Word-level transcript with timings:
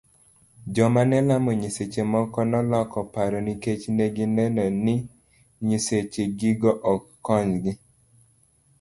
Joma 0.73 1.01
nelamo 1.09 1.49
nyiseche 1.61 2.01
moko 2.13 2.39
noloko 2.51 2.97
paro 3.13 3.37
nikech 3.45 3.83
negi 3.97 4.25
neno 4.37 4.63
ni 4.83 4.95
nyiseche 5.67 6.23
gigo 6.39 6.71
ok 6.93 7.03
konygi. 7.25 7.73